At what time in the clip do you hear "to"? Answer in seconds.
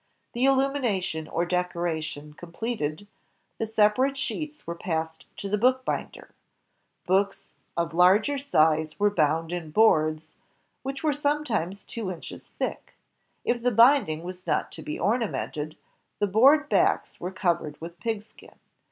5.37-5.47, 14.71-14.81